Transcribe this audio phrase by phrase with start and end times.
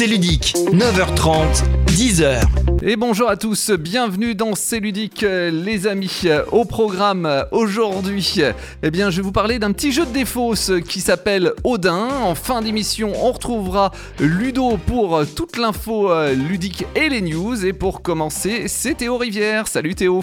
[0.00, 2.40] C'est ludique, 9h30, 10h.
[2.82, 6.22] Et bonjour à tous, bienvenue dans C'est ludique euh, les amis.
[6.52, 8.40] Au programme euh, aujourd'hui,
[8.82, 12.08] eh bien je vais vous parler d'un petit jeu de défausse qui s'appelle Odin.
[12.22, 17.66] En fin d'émission, on retrouvera Ludo pour euh, toute l'info ludique et les news.
[17.66, 19.68] Et pour commencer, c'est Théo Rivière.
[19.68, 20.22] Salut Théo.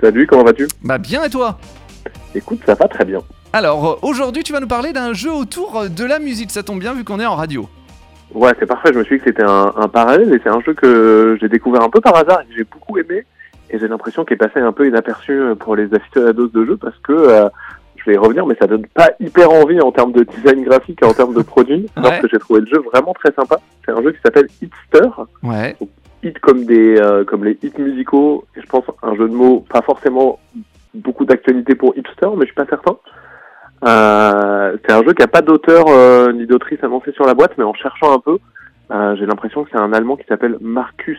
[0.00, 0.68] Salut, comment vas-tu?
[0.84, 1.58] Bah bien et toi?
[2.32, 3.18] Écoute, ça va très bien.
[3.52, 6.52] Alors aujourd'hui, tu vas nous parler d'un jeu autour de la musique.
[6.52, 7.68] Ça tombe bien vu qu'on est en radio.
[8.34, 8.90] Ouais, c'est parfait.
[8.92, 11.48] Je me suis dit que c'était un, un parallèle et c'est un jeu que j'ai
[11.48, 13.24] découvert un peu par hasard et que j'ai beaucoup aimé.
[13.70, 16.96] Et j'ai l'impression qu'il est passé un peu inaperçu pour les aficionados de jeu parce
[16.98, 17.48] que euh,
[17.96, 21.00] je vais y revenir, mais ça donne pas hyper envie en termes de design graphique
[21.02, 21.86] et en termes de produits.
[21.94, 22.20] Parce Ouais.
[22.20, 23.58] que j'ai trouvé le jeu vraiment très sympa.
[23.84, 25.08] C'est un jeu qui s'appelle Hitster.
[25.42, 25.76] Ouais.
[26.22, 28.44] Hit comme des euh, comme les hits musicaux.
[28.56, 30.38] Et je pense un jeu de mots pas forcément
[30.94, 32.96] beaucoup d'actualité pour hipster, mais je suis pas certain.
[33.86, 34.49] Euh,
[34.84, 37.64] c'est un jeu qui a pas d'auteur euh, ni d'autrice annoncé sur la boîte, mais
[37.64, 38.38] en cherchant un peu,
[38.90, 41.18] euh, j'ai l'impression que c'est un Allemand qui s'appelle Marcus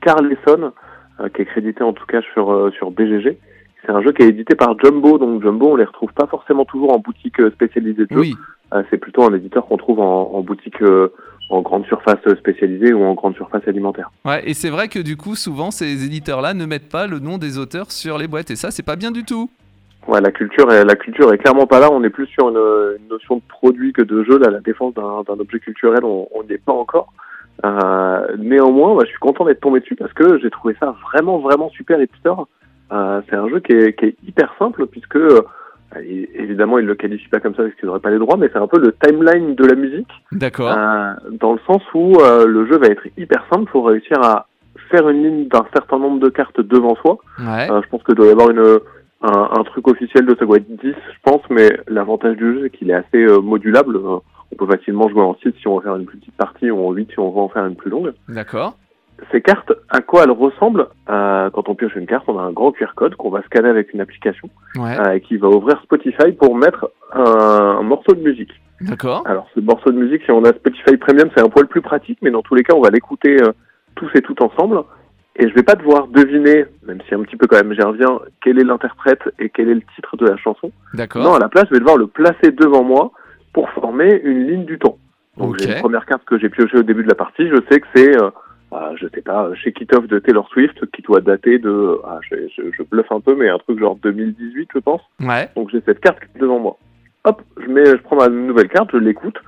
[0.00, 0.72] Carlesson,
[1.20, 3.38] euh, qui est crédité en tout cas sur sur BGG.
[3.84, 6.64] C'est un jeu qui est édité par Jumbo, donc Jumbo on les retrouve pas forcément
[6.64, 8.20] toujours en boutique spécialisée de jeux.
[8.20, 8.36] Oui.
[8.90, 10.82] C'est plutôt un éditeur qu'on trouve en, en boutique
[11.50, 14.10] en grande surface spécialisée ou en grande surface alimentaire.
[14.24, 17.36] Ouais, et c'est vrai que du coup, souvent, ces éditeurs-là ne mettent pas le nom
[17.36, 19.50] des auteurs sur les boîtes, et ça, c'est pas bien du tout.
[20.08, 21.88] Ouais, la culture, est, la culture est clairement pas là.
[21.92, 22.56] On est plus sur une,
[23.00, 24.38] une notion de produit que de jeu.
[24.38, 27.12] Là, la défense d'un objet culturel, on n'y est pas encore.
[27.64, 31.38] Euh, néanmoins, bah, je suis content d'être tombé dessus parce que j'ai trouvé ça vraiment,
[31.38, 32.32] vraiment super hipster.
[32.92, 35.42] Euh, c'est un jeu qui est, qui est hyper simple puisque, euh,
[36.02, 38.48] et- évidemment, il le qualifie pas comme ça parce qu'il n'aurait pas les droits, mais
[38.52, 40.10] c'est un peu le timeline de la musique.
[40.32, 40.72] D'accord.
[40.76, 44.46] Euh, dans le sens où euh, le jeu va être hyper simple pour réussir à
[44.90, 47.18] faire une ligne d'un certain nombre de cartes devant soi.
[47.38, 47.70] Ouais.
[47.70, 48.78] Euh, je pense que doit y avoir une,
[49.22, 52.90] un, un truc officiel de être 10, je pense, mais l'avantage du jeu, c'est qu'il
[52.90, 53.96] est assez euh, modulable.
[53.96, 54.18] Euh,
[54.52, 56.86] on peut facilement jouer en 6 si on veut faire une plus petite partie ou
[56.86, 58.12] en 8 si on veut en faire une plus longue.
[58.28, 58.76] D'accord.
[59.30, 60.88] Ces cartes, à quoi elles ressemblent?
[61.08, 63.68] Euh, Quand on pioche une carte, on a un grand QR code qu'on va scanner
[63.68, 64.98] avec une application Ouais.
[64.98, 68.50] euh, et qui va ouvrir Spotify pour mettre un, un morceau de musique.
[68.80, 69.22] D'accord.
[69.26, 72.18] Alors, ce morceau de musique, si on a Spotify Premium, c'est un poil plus pratique,
[72.20, 73.52] mais dans tous les cas, on va l'écouter euh,
[73.94, 74.82] tous et tout ensemble.
[75.36, 78.20] Et je vais pas devoir deviner, même si un petit peu quand même j'y reviens,
[78.42, 80.66] quel est l'interprète et quel est le titre de la chanson.
[80.66, 81.36] Non, D'accord.
[81.36, 83.12] à la place, je vais devoir le placer devant moi
[83.54, 84.98] pour former une ligne du temps.
[85.38, 87.48] Donc, j'ai une première carte que j'ai piochée au début de la partie.
[87.48, 88.30] Je sais que c'est, euh,
[88.74, 92.18] euh, je sais pas, Shake It Off de Taylor Swift, qui doit dater de, ah,
[92.22, 95.00] je, je, je bluffe un peu, mais un truc genre 2018, je pense.
[95.20, 95.48] Ouais.
[95.56, 96.76] Donc j'ai cette carte devant moi.
[97.24, 99.38] Hop, je mets, je prends ma nouvelle carte, je l'écoute,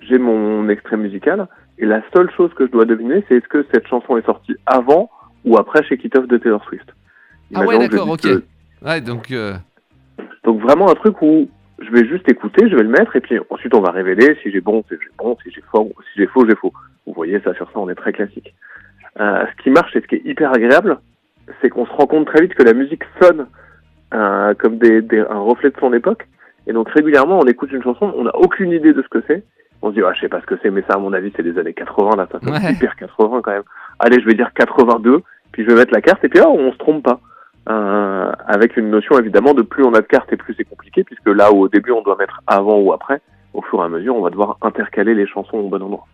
[0.00, 1.46] j'ai mon extrait musical,
[1.78, 4.56] et la seule chose que je dois deviner, c'est est-ce que cette chanson est sortie
[4.66, 5.10] avant
[5.44, 6.88] ou après Shake It Off de Taylor Swift.
[7.54, 8.20] Ah ouais, d'accord, ok.
[8.22, 8.42] que-
[8.84, 9.30] Ouais, donc.
[9.30, 9.54] euh,
[10.44, 11.48] Donc vraiment un truc où
[11.80, 14.50] je vais juste écouter, je vais le mettre, et puis ensuite on va révéler si
[14.50, 16.72] j'ai bon, si j'ai bon, si j'ai faux, si j'ai faux, j'ai faux.
[17.06, 18.54] Vous voyez, ça sur ça, on est très classique.
[19.20, 20.98] Euh, ce qui marche et ce qui est hyper agréable,
[21.60, 23.46] c'est qu'on se rend compte très vite que la musique sonne
[24.14, 26.26] euh, comme des, des- un reflet de son époque.
[26.66, 29.42] Et donc régulièrement, on écoute une chanson, on n'a aucune idée de ce que c'est.
[29.82, 31.32] On se dit, ah, je sais pas ce que c'est, mais ça, à mon avis,
[31.36, 32.72] c'est des années 80, là, ça Ouais.
[32.72, 33.62] hyper 80 quand même.
[33.98, 35.22] Allez, je vais dire 82,
[35.52, 37.20] puis je vais mettre la carte, et puis là, on se trompe pas.
[37.70, 41.04] Euh, avec une notion évidemment de plus on a de cartes et plus c'est compliqué,
[41.04, 43.20] puisque là où au début on doit mettre avant ou après,
[43.52, 46.06] au fur et à mesure, on va devoir intercaler les chansons au bon endroit.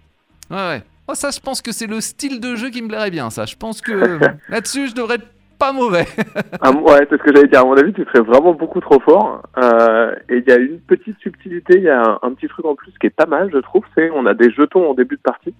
[0.50, 0.82] Ouais, ouais.
[1.06, 3.44] Oh, ça, je pense que c'est le style de jeu qui me plairait bien, ça.
[3.44, 3.92] Je pense que
[4.48, 5.18] là-dessus, je devrais
[5.58, 6.04] pas mauvais.
[6.60, 7.60] Ah, ouais, c'est ce que j'allais dire.
[7.60, 9.42] À mon avis, tu serais vraiment beaucoup trop fort.
[9.58, 12.64] Euh, et il y a une petite subtilité, il y a un, un petit truc
[12.64, 13.84] en plus qui est pas mal, je trouve.
[13.94, 15.54] C'est on a des jetons en début de partie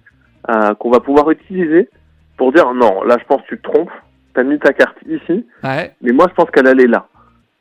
[0.49, 1.89] euh, qu'on va pouvoir utiliser
[2.37, 3.91] pour dire non, là je pense que tu te trompes.
[4.33, 5.93] T'as mis ta carte ici, Ouais.
[6.01, 7.07] mais moi je pense qu'elle allait là.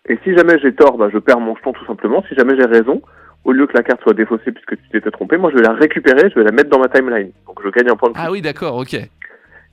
[0.09, 2.23] Et si jamais j'ai tort, bah, je perds mon jeton tout simplement.
[2.29, 3.01] Si jamais j'ai raison,
[3.45, 5.73] au lieu que la carte soit défaussée puisque tu t'étais trompé, moi je vais la
[5.75, 7.31] récupérer, je vais la mettre dans ma timeline.
[7.47, 8.23] Donc je gagne un point de plus.
[8.25, 8.97] Ah oui, d'accord, ok.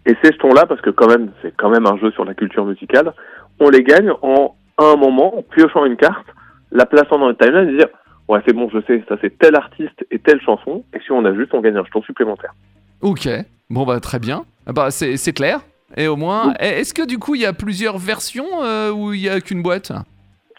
[0.05, 2.65] Et ces jetons-là, parce que quand même, c'est quand même un jeu sur la culture
[2.65, 3.13] musicale,
[3.59, 6.25] on les gagne en à un moment, en piochant une carte,
[6.71, 7.87] la plaçant dans le timeline et dire
[8.27, 10.83] ouais c'est bon, je sais, ça c'est tel artiste et telle chanson.
[10.95, 12.53] Et si on ajuste, on gagne un jeton supplémentaire.
[13.01, 13.27] Ok.
[13.69, 14.43] Bon, bah, très bien.
[14.65, 15.59] Ah Bah, c'est clair.
[15.97, 19.13] Et au moins, eh, est-ce que du coup, il y a plusieurs versions euh, ou
[19.13, 19.91] il y a qu'une boîte?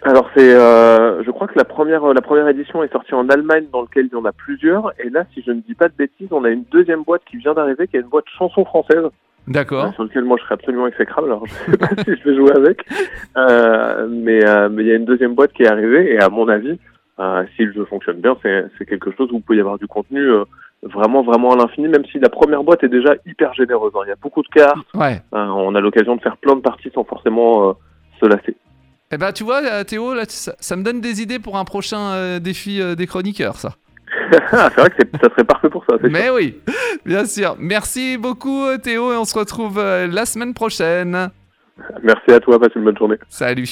[0.05, 3.67] Alors c'est, euh, je crois que la première, la première édition est sortie en Allemagne,
[3.73, 4.93] dans lequel il y en a plusieurs.
[4.99, 7.37] Et là, si je ne dis pas de bêtises, on a une deuxième boîte qui
[7.37, 9.05] vient d'arriver, qui est une boîte chanson française.
[9.49, 9.93] D'accord.
[9.95, 11.29] sur lequel moi je serais absolument exécrable.
[11.29, 12.85] Alors je sais pas si je vais jouer avec,
[13.37, 16.29] euh, mais euh, mais il y a une deuxième boîte qui est arrivée et à
[16.29, 16.79] mon avis,
[17.19, 19.79] euh, si le jeu fonctionne bien, c'est c'est quelque chose où il peut y avoir
[19.79, 20.23] du contenu
[20.83, 23.93] vraiment vraiment à l'infini, même si la première boîte est déjà hyper généreuse.
[23.95, 24.01] hein.
[24.07, 25.21] Il y a beaucoup de cartes, Ouais.
[25.33, 27.77] on a l'occasion de faire plein de parties sans forcément
[28.21, 28.57] se lasser.
[29.13, 32.39] Eh bah, tu vois, Théo, là, ça, ça me donne des idées pour un prochain
[32.41, 33.75] défi des chroniqueurs, ça.
[34.53, 35.99] Ah, c'est vrai que ça serait parfait pour ça.
[35.99, 36.11] sûr.
[36.11, 36.61] Mais oui,
[37.05, 37.57] bien sûr.
[37.59, 41.31] Merci beaucoup Théo et on se retrouve euh, la semaine prochaine.
[42.03, 43.17] Merci à toi, passe une bonne journée.
[43.29, 43.67] Salut.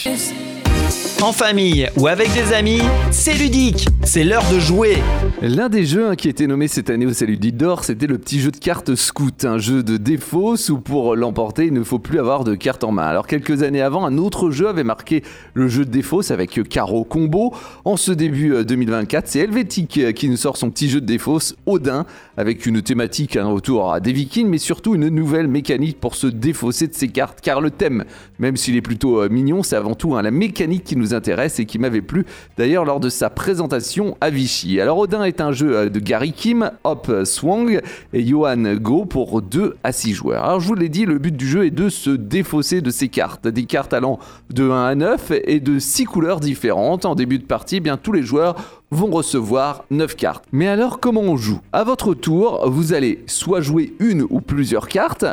[1.22, 2.80] En famille ou avec des amis,
[3.10, 3.86] c'est ludique.
[4.04, 4.96] C'est l'heure de jouer.
[5.42, 8.16] L'un des jeux hein, qui a été nommé cette année au Salut d'Or, c'était le
[8.16, 11.98] petit jeu de cartes Scout, un jeu de défausse où pour l'emporter, il ne faut
[11.98, 13.04] plus avoir de cartes en main.
[13.04, 15.22] Alors quelques années avant, un autre jeu avait marqué
[15.52, 17.54] le jeu de défausse avec Caro Combo.
[17.84, 21.06] En ce début euh, 2024, c'est Helvétique euh, qui nous sort son petit jeu de
[21.06, 22.06] défausse Odin
[22.38, 26.86] avec une thématique hein, autour des vikings, mais surtout une nouvelle mécanique pour se défausser
[26.86, 27.40] de ses cartes.
[27.42, 28.04] Car le thème,
[28.38, 31.58] même s'il est plutôt euh, mignon, c'est avant tout hein, la mécanique qui nous intéresse
[31.58, 32.26] et qui m'avait plu
[32.56, 34.80] d'ailleurs lors de sa présentation à Vichy.
[34.80, 37.80] Alors Odin est un jeu euh, de Gary Kim, Hop Swang
[38.12, 40.44] et Johan Go pour 2 à 6 joueurs.
[40.44, 43.08] Alors je vous l'ai dit, le but du jeu est de se défausser de ces
[43.08, 43.46] cartes.
[43.46, 44.18] Des cartes allant
[44.50, 47.04] de 1 à 9 et de 6 couleurs différentes.
[47.04, 50.44] En début de partie, eh bien tous les joueurs vont recevoir 9 cartes.
[50.50, 51.60] Mais alors comment on joue?
[51.72, 55.24] À votre tour, vous allez soit jouer une ou plusieurs cartes,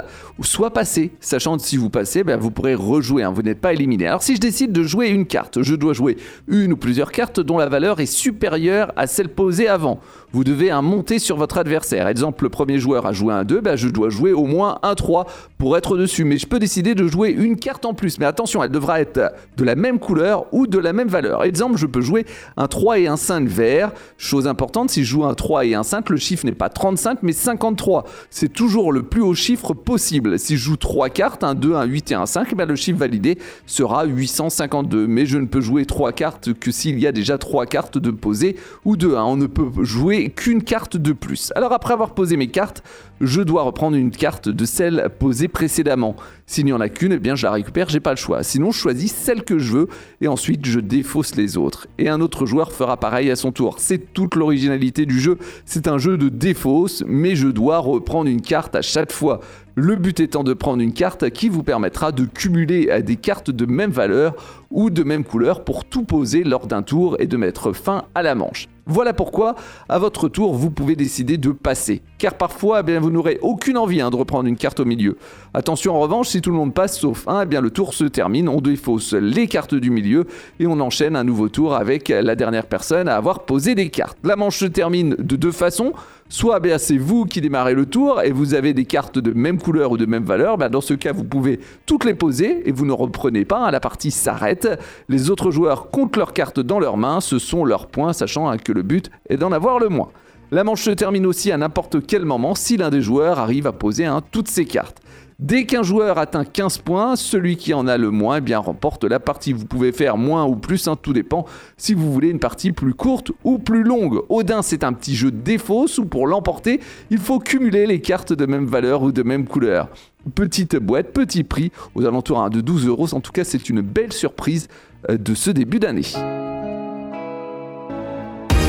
[0.41, 3.73] soit passer, sachant que si vous passez, ben, vous pourrez rejouer, hein, vous n'êtes pas
[3.73, 4.07] éliminé.
[4.07, 6.17] Alors si je décide de jouer une carte, je dois jouer
[6.47, 9.99] une ou plusieurs cartes dont la valeur est supérieure à celle posée avant.
[10.33, 12.07] Vous devez hein, monter sur votre adversaire.
[12.07, 14.93] Exemple, le premier joueur a joué un 2, ben, je dois jouer au moins un
[14.93, 15.25] 3
[15.57, 16.25] pour être dessus.
[16.25, 18.19] Mais je peux décider de jouer une carte en plus.
[18.19, 21.43] Mais attention, elle devra être de la même couleur ou de la même valeur.
[21.43, 22.25] Exemple, je peux jouer
[22.57, 23.91] un 3 et un 5 vert.
[24.17, 27.19] Chose importante, si je joue un 3 et un 5, le chiffre n'est pas 35
[27.23, 28.05] mais 53.
[28.29, 30.37] C'est toujours le plus haut chiffre possible.
[30.39, 32.99] Si je joue 3 cartes, un 2, un 8 et un 5, ben le chiffre
[32.99, 35.07] validé sera 852.
[35.07, 38.11] Mais je ne peux jouer 3 cartes que s'il y a déjà 3 cartes de
[38.11, 38.55] posées
[38.85, 39.23] ou de 1.
[39.23, 41.51] On ne peut jouer qu'une carte de plus.
[41.55, 42.83] Alors après avoir posé mes cartes,
[43.21, 46.15] je dois reprendre une carte de celle posée précédemment.
[46.45, 48.43] S'il n'y en a qu'une, eh bien je la récupère, j'ai pas le choix.
[48.43, 49.87] Sinon, je choisis celle que je veux
[50.21, 51.87] et ensuite je défausse les autres.
[51.97, 53.75] Et un autre joueur fera pareil à son tour.
[53.79, 55.37] C'est toute l'originalité du jeu.
[55.65, 59.41] C'est un jeu de défausse, mais je dois reprendre une carte à chaque fois.
[59.75, 63.51] Le but étant de prendre une carte qui vous permettra de cumuler à des cartes
[63.51, 64.35] de même valeur
[64.71, 68.23] ou de même couleur pour tout poser lors d'un tour et de mettre fin à
[68.23, 68.67] la manche.
[68.87, 69.55] Voilà pourquoi,
[69.89, 72.01] à votre tour, vous pouvez décider de passer.
[72.17, 75.17] Car parfois, eh vous n'aurez aucune envie hein, de reprendre une carte au milieu.
[75.53, 78.05] Attention en revanche, si tout le monde passe sauf un, eh bien, le tour se
[78.05, 80.25] termine, on défausse les cartes du milieu
[80.59, 84.17] et on enchaîne un nouveau tour avec la dernière personne à avoir posé des cartes.
[84.23, 85.93] La manche se termine de deux façons.
[86.29, 89.91] Soit c'est vous qui démarrez le tour et vous avez des cartes de même couleur
[89.91, 90.57] ou de même valeur.
[90.57, 93.59] Dans ce cas, vous pouvez toutes les poser et vous ne reprenez pas.
[93.67, 94.67] hein, la partie s'arrête.
[95.07, 97.21] Les autres joueurs comptent leurs cartes dans leurs mains.
[97.21, 100.09] Ce sont leurs points, sachant hein, que le but est d'en avoir le moins.
[100.51, 103.71] La manche se termine aussi à n'importe quel moment si l'un des joueurs arrive à
[103.71, 105.01] poser hein, toutes ses cartes.
[105.39, 109.03] Dès qu'un joueur atteint 15 points, celui qui en a le moins eh bien, remporte
[109.03, 109.53] la partie.
[109.53, 111.45] Vous pouvez faire moins ou plus, hein, tout dépend
[111.77, 114.23] si vous voulez une partie plus courte ou plus longue.
[114.29, 116.79] Odin, c'est un petit jeu de défausse où pour l'emporter,
[117.11, 119.89] il faut cumuler les cartes de même valeur ou de même couleur.
[120.33, 123.13] Petite boîte, petit prix, aux alentours hein, de 12 euros.
[123.13, 124.67] En tout cas, c'est une belle surprise
[125.07, 126.01] euh, de ce début d'année.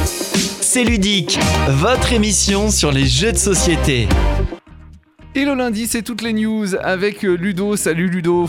[0.05, 1.38] C'est ludique.
[1.71, 4.06] Votre émission sur les jeux de société.
[5.34, 7.76] Et le lundi, c'est toutes les news avec euh, Ludo.
[7.76, 8.46] Salut Ludo.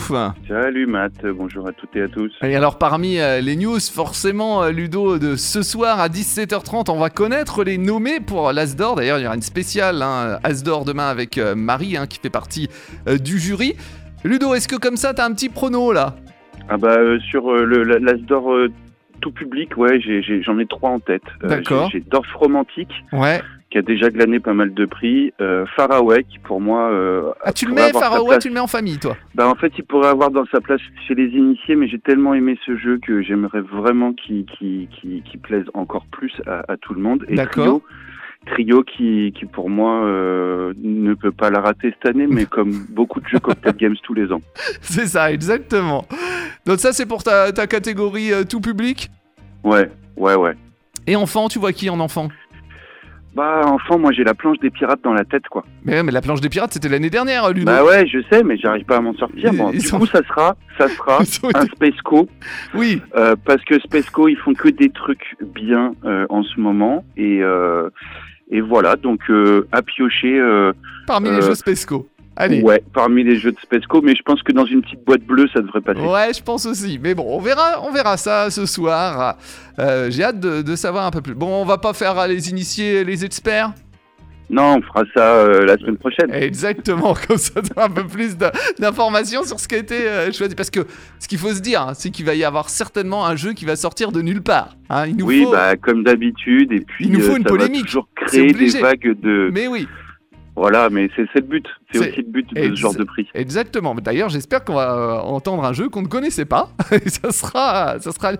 [0.48, 2.32] Salut Matt, bonjour à toutes et à tous.
[2.42, 6.98] Et alors parmi euh, les news, forcément euh, Ludo, de ce soir à 17h30, on
[6.98, 8.96] va connaître les nommés pour l'Asdor.
[8.96, 12.68] D'ailleurs, il y aura une spéciale hein, Asdor demain avec Marie hein, qui fait partie
[13.06, 13.74] euh, du jury.
[14.24, 16.16] Ludo, est-ce que comme ça, t'as un petit prono là?
[16.68, 18.52] Ah bah euh, sur euh, le l'Asdor
[19.20, 20.00] tout public, ouais,
[20.42, 21.22] j'en ai, trois en tête.
[21.42, 21.90] D'accord.
[21.92, 23.40] J'ai Dorf Romantique, Ouais.
[23.70, 25.32] Qui a déjà glané pas mal de prix.
[25.40, 26.90] Euh, Faraway, qui pour moi...
[26.90, 29.72] euh, Ah, tu le mets, Faraway, tu le mets en famille, toi Bah en fait,
[29.78, 32.98] il pourrait avoir dans sa place chez les initiés, mais j'ai tellement aimé ce jeu
[32.98, 34.46] que j'aimerais vraiment qu'il
[35.42, 37.24] plaise encore plus à, à tout le monde.
[37.28, 37.64] Et D'accord.
[37.64, 37.82] Trio,
[38.46, 42.72] Trio qui, qui pour moi euh, ne peut pas la rater cette année, mais comme
[42.90, 44.40] beaucoup de jeux Cocktail Games tous les ans.
[44.80, 46.06] C'est ça, exactement.
[46.66, 49.10] Donc ça, c'est pour ta, ta catégorie euh, tout public?
[49.62, 50.54] Ouais, ouais, ouais.
[51.06, 52.28] Et enfant, tu vois qui en enfant?
[53.34, 55.64] Bah enfant, moi j'ai la planche des pirates dans la tête, quoi.
[55.84, 57.66] mais, ouais, mais la planche des pirates, c'était l'année dernière, Ludo.
[57.66, 59.52] Bah ouais, je sais, mais j'arrive pas à m'en sortir.
[59.54, 61.18] Bon, du sont- coup, ça sera, ça sera
[61.54, 62.28] un Spaceco,
[62.74, 67.04] Oui, euh, parce que Spaceco, ils font que des trucs bien euh, en ce moment,
[67.16, 67.88] et euh,
[68.50, 70.36] et voilà, donc euh, à piocher.
[70.40, 70.72] euh,
[71.06, 72.08] parmi les jeux Spesco.
[72.40, 72.62] Allez.
[72.62, 75.46] Ouais, parmi les jeux de Spaceco, mais je pense que dans une petite boîte bleue,
[75.52, 76.00] ça devrait passer.
[76.00, 76.98] Ouais, je pense aussi.
[77.02, 79.36] Mais bon, on verra, on verra ça ce soir.
[79.78, 81.34] Euh, J'ai hâte de, de savoir un peu plus.
[81.34, 83.72] Bon, on va pas faire euh, les initiés, les experts?
[84.52, 86.28] Non, on fera ça euh, la semaine prochaine.
[86.34, 88.36] Exactement, comme ça un peu plus
[88.78, 90.54] d'informations sur ce qui a été euh, choisi.
[90.56, 90.80] Parce que
[91.20, 93.64] ce qu'il faut se dire, hein, c'est qu'il va y avoir certainement un jeu qui
[93.64, 94.70] va sortir de nulle part.
[94.88, 95.06] hein.
[95.06, 95.52] Il nous Oui, faut...
[95.52, 98.52] bah comme d'habitude, et puis Il nous faut euh, une ça va polémique, toujours créer
[98.52, 99.50] des vagues de.
[99.52, 99.86] Mais oui,
[100.56, 101.66] Voilà, mais c'est le but.
[101.92, 103.26] C'est aussi le but de ce genre de prix.
[103.34, 103.94] exactement.
[103.94, 106.70] D'ailleurs, j'espère qu'on va euh, entendre un jeu qu'on ne connaissait pas.
[106.92, 108.32] Et ça sera, ça sera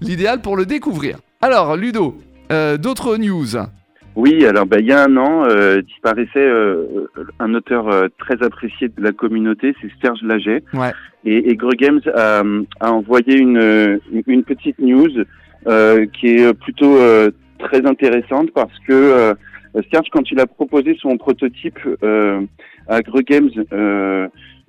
[0.00, 1.18] l'idéal pour le découvrir.
[1.42, 2.16] Alors, Ludo,
[2.50, 3.56] euh, d'autres news?
[4.16, 7.06] Oui, alors bah, il y a un an, euh, disparaissait euh,
[7.38, 10.64] un auteur euh, très apprécié de la communauté, c'est Serge Laget.
[10.72, 10.92] Ouais.
[11.26, 12.42] Et, et Greg Games a,
[12.80, 15.10] a envoyé une, une petite news
[16.12, 16.96] qui est plutôt
[17.58, 19.34] très intéressante parce que
[19.92, 22.40] Serge, quand il a proposé son prototype euh,
[22.88, 24.28] à Greg Games euh,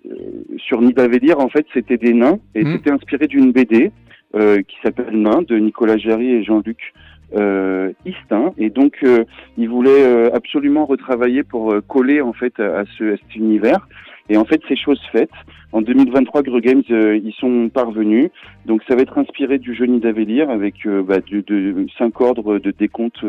[0.09, 0.15] euh,
[0.57, 2.73] sur Nidavellir, en fait, c'était des nains et Mhm.
[2.73, 3.91] c'était inspiré d'une BD
[4.35, 6.93] euh, qui s'appelle Nain de Nicolas Jarry et Jean-Luc
[7.35, 8.53] euh, Istin.
[8.57, 9.23] Et donc, euh,
[9.57, 13.35] il voulait euh, absolument retravailler pour euh, coller en fait à, à ce, à cet
[13.35, 13.87] univers.
[14.29, 15.31] Et en fait, c'est chose faite.
[15.71, 18.29] En 2023, Greux Games, euh, ils sont parvenus.
[18.65, 22.59] Donc, ça va être inspiré du jeu Nidavellir avec euh, bah, de, de cinq ordres
[22.59, 23.23] de décompte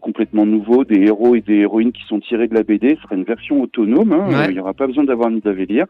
[0.00, 2.96] complètement nouveaux, des héros et des héroïnes qui sont tirés de la BD.
[2.96, 4.12] Ce sera une version autonome.
[4.12, 4.28] hein.
[4.28, 4.46] Ouais.
[4.48, 5.86] Il n'y aura pas besoin d'avoir Nidavellir.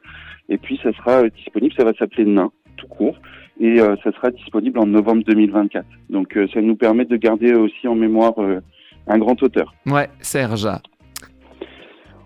[0.49, 1.75] Et puis, ça sera disponible.
[1.77, 3.17] Ça va s'appeler Nain, tout court.
[3.61, 5.85] Et euh, ça sera disponible en novembre 2024.
[6.11, 8.61] Donc, euh, ça nous permet de garder aussi en mémoire euh,
[9.09, 9.75] un grand auteur.
[9.87, 10.69] Ouais, Serge.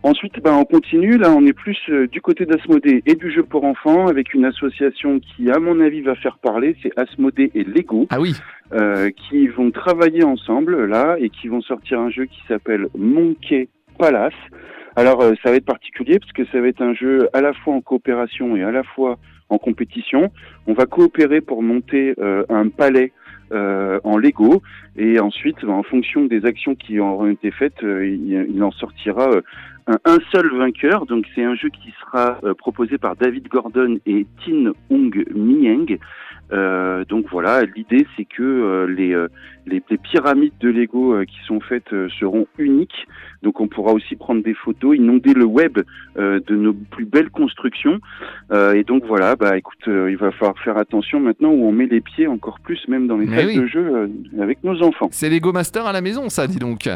[0.05, 1.17] Ensuite, ben, on continue.
[1.17, 4.45] Là, on est plus euh, du côté d'Asmodée et du jeu pour enfants avec une
[4.45, 6.77] association qui, à mon avis, va faire parler.
[6.83, 8.35] C'est Asmodée et Lego Ah oui,
[8.73, 13.69] euh, qui vont travailler ensemble là et qui vont sortir un jeu qui s'appelle Monkey
[13.97, 14.35] Palace.
[14.97, 17.53] Alors, euh, ça va être particulier parce que ça va être un jeu à la
[17.53, 19.19] fois en coopération et à la fois
[19.53, 20.31] en compétition.
[20.67, 23.13] On va coopérer pour monter euh, un palais
[23.53, 24.63] euh, en Lego
[24.97, 29.31] et ensuite, ben, en fonction des actions qui auront été faites, euh, il, en sortira
[29.87, 31.07] un, seul vainqueur.
[31.07, 35.99] Donc, c'est un jeu qui sera euh, proposé par David Gordon et Tin Hong Mieng.
[36.53, 39.17] Euh, donc voilà, l'idée c'est que euh, les,
[39.65, 41.89] les, les pyramides de Lego qui sont faites
[42.21, 43.07] seront uniques.
[43.43, 45.79] Donc on pourra aussi prendre des photos, inonder le web
[46.17, 48.01] de nos plus belles constructions.
[48.53, 52.03] Et donc voilà, bah écoute, il va falloir faire attention maintenant où on met les
[52.03, 53.57] pieds encore plus, même dans les salles oui.
[53.57, 55.09] de jeu avec nos enfants.
[55.11, 56.89] c'est Lego Master à la maison, ça, dis donc.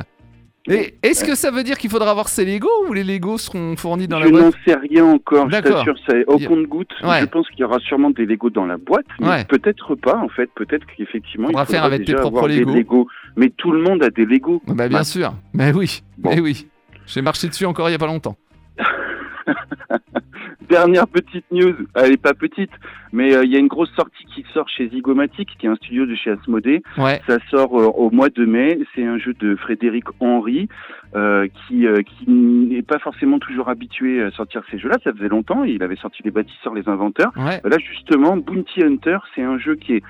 [0.69, 3.77] Et est-ce que ça veut dire qu'il faudra avoir ces Lego ou les Lego seront
[3.77, 6.91] fournis dans la je n'en boîte sais rien encore, je t'assure, c'est au compte-goutte.
[7.05, 7.21] Ouais.
[7.21, 9.45] Je pense qu'il y aura sûrement des Lego dans la boîte, mais Ouais.
[9.45, 10.51] peut-être pas en fait.
[10.55, 12.75] Peut-être qu'effectivement, il Faudra faire avec tes déjà propres avoir des Lego.
[12.75, 13.09] Lego.
[13.37, 14.61] Mais tout le monde a des Lego.
[14.67, 16.31] Bah bien Bah, sûr, mais oui, Bon.
[16.31, 16.67] mais oui.
[17.07, 18.37] J'ai marché dessus encore il y a pas longtemps.
[20.69, 22.71] Dernière petite news, elle est pas petite,
[23.13, 25.77] mais euh, il y a une grosse sortie qui sort chez Zygomatic, qui est un
[25.77, 26.83] studio de chez Asmodée.
[26.99, 28.79] Ouais, Ça sort euh, au mois de mai.
[28.95, 30.69] C'est un jeu de Frédéric Henry,
[31.15, 34.97] euh, qui, euh, qui n'est pas forcément toujours habitué à sortir ces jeux-là.
[35.05, 35.65] Ça faisait longtemps.
[35.65, 37.33] Il avait sorti Les Bâtisseurs, Les Inventeurs.
[37.37, 37.61] ouais.
[37.65, 40.03] Là, justement, Bounty Hunter, c'est un jeu qui est,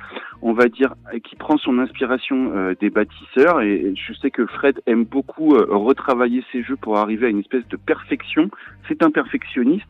[0.43, 3.61] on va dire, qui prend son inspiration euh, des bâtisseurs.
[3.61, 7.41] Et je sais que Fred aime beaucoup euh, retravailler ses jeux pour arriver à une
[7.41, 8.51] espèce de perfection.
[8.89, 9.87] C'est un perfectionniste.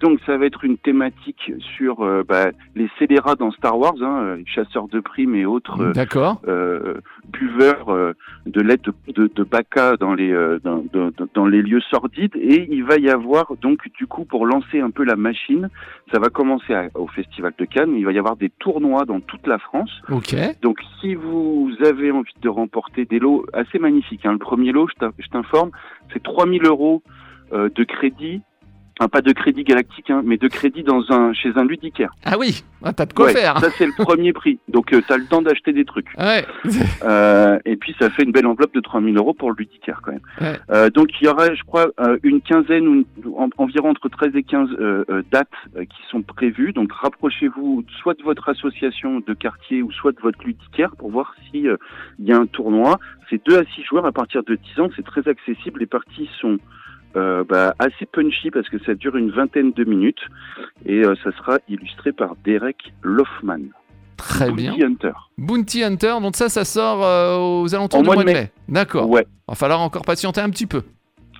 [0.00, 4.18] Donc, ça va être une thématique sur euh, bah, les scélérats dans Star Wars, hein,
[4.22, 6.40] euh, chasseurs de primes et autres euh, D'accord.
[6.48, 6.94] euh,
[7.28, 8.14] buveurs
[8.46, 12.34] de lait de, de, de Baca dans les euh, dans, dans- dans les lieux sordides
[12.36, 15.68] et il va y avoir donc du coup pour lancer un peu la machine
[16.12, 19.20] ça va commencer à- au festival de Cannes il va y avoir des tournois dans
[19.20, 20.34] toute la France Ok.
[20.62, 24.88] donc si vous avez envie de remporter des lots assez magnifiques hein, le premier lot
[24.88, 25.70] je t'in- je t'informe
[26.12, 27.02] c'est 3000 euros
[27.52, 28.42] de crédit
[29.00, 32.12] Enfin, pas de crédit galactique, hein, mais de crédit dans un, chez un ludicaire.
[32.22, 33.58] Ah oui, ah, t'as de quoi Ouais, faire.
[33.58, 34.58] Ça, c'est le premier prix.
[34.68, 36.08] Donc, tu as le temps d'acheter des trucs.
[36.18, 36.44] Ouais.
[37.02, 40.12] Euh, et puis ça fait une belle enveloppe de 3000 euros pour le ludicaire quand
[40.12, 40.20] même.
[40.40, 40.58] Ouais.
[40.70, 42.86] Euh, donc il y aurait, je crois, euh, une quinzaine
[43.24, 46.72] ou en- environ entre 13 et 15 euh, euh, dates euh, qui sont prévues.
[46.74, 51.34] Donc rapprochez-vous soit de votre association de quartier ou soit de votre ludicaire pour voir
[51.50, 51.76] si euh,
[52.18, 52.98] il y a un tournoi.
[53.30, 54.90] C'est 2 à 6 joueurs à partir de 10 ans.
[54.94, 55.80] C'est très accessible.
[55.80, 56.58] Les parties sont
[57.16, 60.20] euh, bah, assez punchy parce que ça dure une vingtaine de minutes
[60.86, 63.70] et euh, ça sera illustré par Derek Loffman.
[64.16, 64.72] Très bien.
[64.72, 65.12] Bounty Hunter.
[65.38, 68.34] Bounty Hunter, donc ça, ça sort euh, aux alentours du mois de mai.
[68.34, 68.52] mai.
[68.68, 69.08] D'accord.
[69.08, 69.26] Ouais.
[69.48, 70.82] Va falloir encore patienter un petit peu.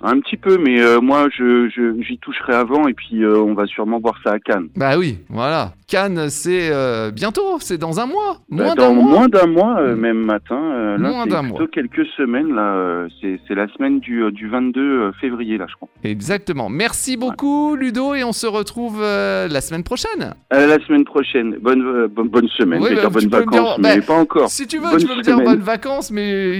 [0.03, 3.53] Un petit peu, mais euh, moi, je, je- j'y toucherai avant et puis euh, on
[3.53, 4.67] va sûrement voir ça à Cannes.
[4.75, 5.73] Bah oui, voilà.
[5.87, 8.37] Cannes, c'est euh, bientôt, c'est dans un mois.
[8.49, 9.11] Bah, Moins dans d'un mois.
[9.11, 9.95] moins d'un mois, Mm.
[9.95, 10.59] même matin.
[10.97, 11.67] là, Moins d'un c'est plutôt mois.
[11.71, 12.53] quelques semaines.
[12.55, 15.89] Là, c'est, c'est la semaine du, du 22 février, là, je crois.
[16.03, 16.69] Exactement.
[16.69, 20.33] Merci beaucoup, Ludo, et on se retrouve la semaine prochaine.
[20.49, 21.57] La semaine prochaine.
[21.61, 22.81] Bonne, bonne, bonne semaine.
[22.81, 24.49] Oui, je vais bah, dire bonnes dire- vacances, bah, mais pas encore.
[24.49, 25.45] Si tu veux, Bonne tu peux me dire semaine.
[25.45, 26.59] bonnes vacances, mais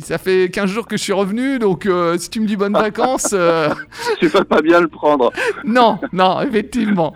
[0.00, 1.86] ça fait 15 jours que je suis revenu, donc
[2.18, 3.30] si tu me dis bonnes vacances.
[3.32, 3.68] euh,
[4.18, 5.32] Tu vas pas bien le prendre.
[5.64, 7.14] Non, non, effectivement.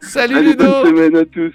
[0.00, 1.52] Salut Allez, bonne Ludo semaine à tous.